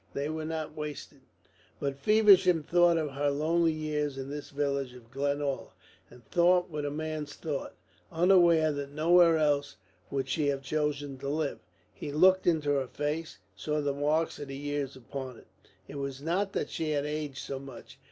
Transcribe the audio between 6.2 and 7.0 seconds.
thought with a